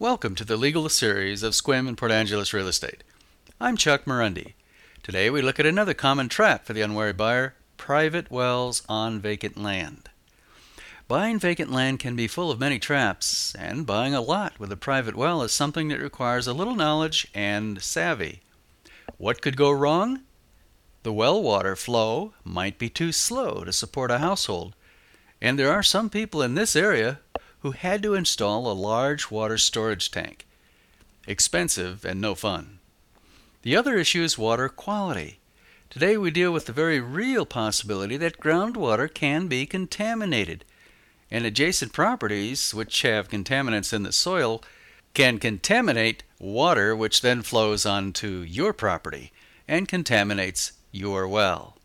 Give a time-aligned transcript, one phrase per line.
[0.00, 3.02] Welcome to the legal series of Sequim and Port Angeles Real Estate.
[3.60, 4.52] I'm Chuck Marunde.
[5.02, 9.56] Today we look at another common trap for the unwary buyer private wells on vacant
[9.60, 10.08] land.
[11.08, 14.76] Buying vacant land can be full of many traps, and buying a lot with a
[14.76, 18.42] private well is something that requires a little knowledge and savvy.
[19.16, 20.20] What could go wrong?
[21.02, 24.76] The well water flow might be too slow to support a household,
[25.42, 27.18] and there are some people in this area
[27.60, 30.46] who had to install a large water storage tank.
[31.26, 32.78] Expensive and no fun.
[33.62, 35.38] The other issue is water quality.
[35.90, 40.64] Today we deal with the very real possibility that groundwater can be contaminated,
[41.30, 44.62] and adjacent properties which have contaminants in the soil
[45.14, 49.32] can contaminate water which then flows onto your property
[49.66, 51.77] and contaminates your well.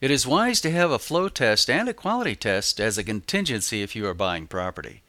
[0.00, 3.82] It is wise to have a flow test and a quality test as a contingency
[3.82, 5.02] if you are buying property.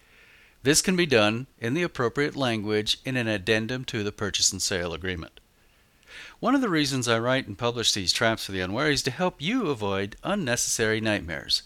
[0.63, 4.61] This can be done in the appropriate language in an addendum to the purchase and
[4.61, 5.39] sale agreement.
[6.39, 9.11] One of the reasons I write and publish these traps for the unwary is to
[9.11, 11.63] help you avoid unnecessary nightmares.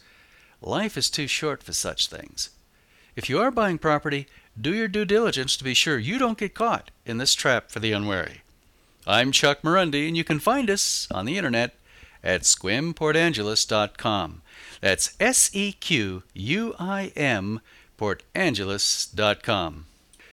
[0.62, 2.50] Life is too short for such things.
[3.16, 4.28] If you are buying property,
[4.60, 7.80] do your due diligence to be sure you don't get caught in this trap for
[7.80, 8.42] the unwary.
[9.08, 11.76] I'm Chuck Marunde, and you can find us on the internet
[12.26, 14.42] at sequimportangeles.com.
[14.82, 17.62] That's S E Q U I M
[17.98, 19.86] portangeles.com.